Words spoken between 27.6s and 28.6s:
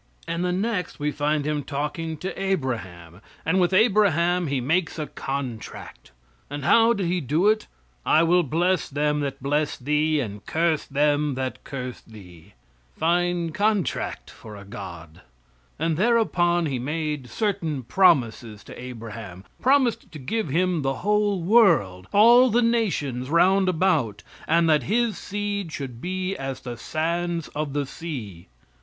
the sea.